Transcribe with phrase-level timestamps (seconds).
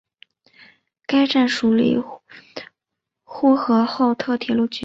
[1.05, 2.21] 该站隶属
[3.23, 4.79] 呼和浩特铁路局。